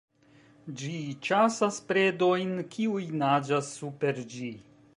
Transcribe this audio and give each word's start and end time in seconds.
Ĝi 0.79 0.93
ĉasas 1.27 1.77
predojn, 1.91 2.55
kiuj 2.77 3.05
naĝas 3.25 3.69
super 3.77 4.27
ĝi. 4.35 4.49